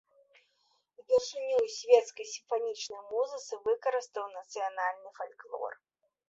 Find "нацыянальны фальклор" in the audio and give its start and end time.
4.39-5.71